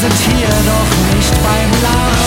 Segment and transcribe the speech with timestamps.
[0.00, 2.19] sind hier noch nicht beim Lachen.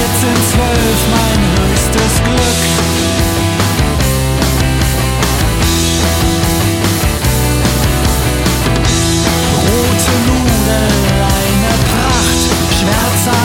[0.00, 2.60] jetzt sind zwölf mein höchstes Glück.
[9.64, 10.88] Rote Nudel,
[11.34, 12.42] eine Pracht,
[12.78, 13.37] schwarzer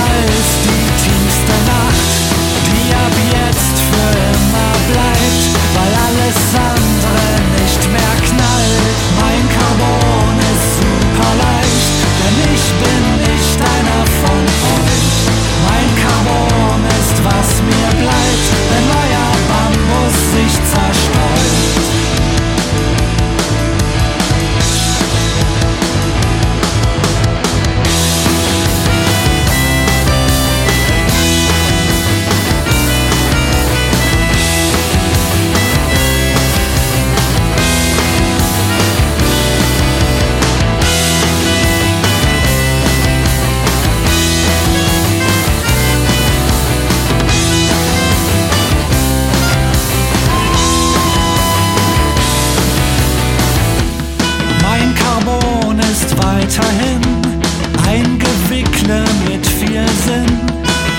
[58.93, 60.39] Folge mit viel Sinn.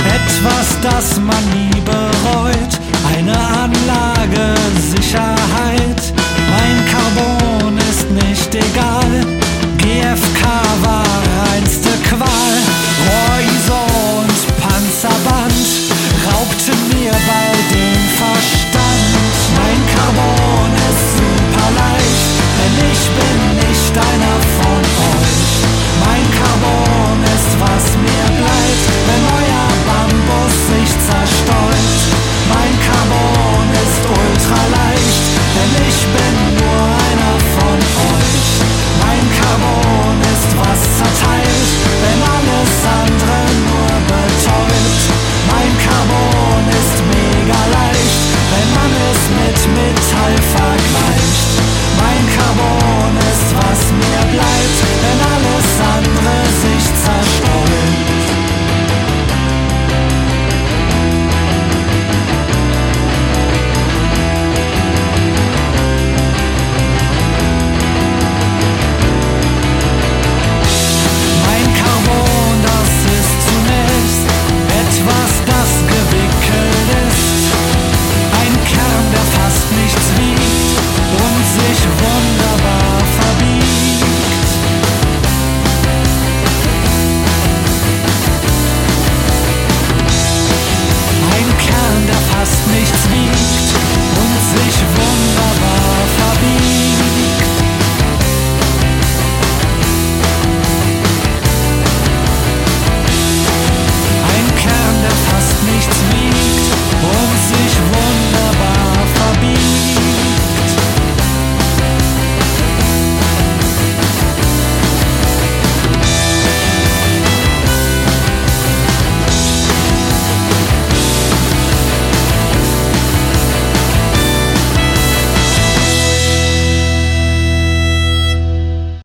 [0.05, 2.81] Etwas, das man nie bereut.
[3.15, 6.24] Eine Anlage Sicherheit.